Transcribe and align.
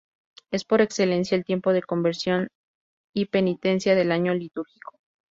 Es, 0.49 0.65
por 0.65 0.81
excelencia, 0.81 1.37
el 1.37 1.45
tiempo 1.45 1.73
de 1.73 1.83
conversión 1.83 2.47
y 3.13 3.27
penitencia 3.27 3.93
del 3.93 4.11
año 4.11 4.33
litúrgico. 4.33 4.93